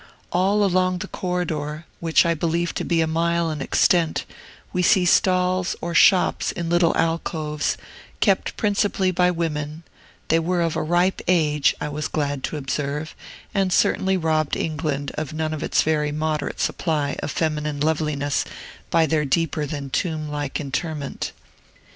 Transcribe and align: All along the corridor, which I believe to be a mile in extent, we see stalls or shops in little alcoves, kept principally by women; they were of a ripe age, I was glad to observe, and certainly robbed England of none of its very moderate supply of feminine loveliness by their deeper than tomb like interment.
All 0.31 0.63
along 0.65 0.97
the 0.97 1.07
corridor, 1.07 1.85
which 1.99 2.25
I 2.25 2.33
believe 2.33 2.73
to 2.73 2.83
be 2.83 3.01
a 3.01 3.05
mile 3.05 3.51
in 3.51 3.61
extent, 3.61 4.25
we 4.73 4.81
see 4.81 5.05
stalls 5.05 5.75
or 5.79 5.93
shops 5.93 6.51
in 6.51 6.71
little 6.71 6.97
alcoves, 6.97 7.77
kept 8.19 8.57
principally 8.57 9.11
by 9.11 9.29
women; 9.29 9.83
they 10.29 10.39
were 10.39 10.63
of 10.63 10.75
a 10.75 10.81
ripe 10.81 11.21
age, 11.27 11.75
I 11.79 11.87
was 11.89 12.07
glad 12.07 12.43
to 12.45 12.57
observe, 12.57 13.13
and 13.53 13.71
certainly 13.71 14.17
robbed 14.17 14.55
England 14.55 15.11
of 15.19 15.33
none 15.33 15.53
of 15.53 15.61
its 15.61 15.83
very 15.83 16.11
moderate 16.11 16.59
supply 16.59 17.15
of 17.21 17.29
feminine 17.29 17.79
loveliness 17.79 18.43
by 18.89 19.05
their 19.05 19.23
deeper 19.23 19.67
than 19.67 19.91
tomb 19.91 20.29
like 20.29 20.59
interment. 20.59 21.31